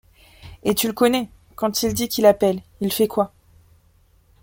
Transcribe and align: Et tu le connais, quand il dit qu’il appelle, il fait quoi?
Et 0.63 0.73
tu 0.73 0.87
le 0.87 0.93
connais, 0.93 1.29
quand 1.53 1.83
il 1.83 1.93
dit 1.93 2.07
qu’il 2.07 2.25
appelle, 2.25 2.63
il 2.79 2.91
fait 2.91 3.05
quoi? 3.07 3.33